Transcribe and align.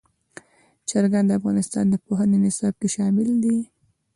چرګان 0.89 1.25
د 1.27 1.31
افغانستان 1.39 1.85
د 1.89 1.95
پوهنې 2.05 2.37
نصاب 2.45 2.73
کې 2.81 2.87
شامل 2.95 3.29
دي. 3.43 3.57